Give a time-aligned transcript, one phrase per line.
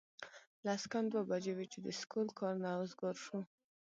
[0.65, 3.39] لس کم دوه بجې وې چې د سکول کار نه اوزګار شو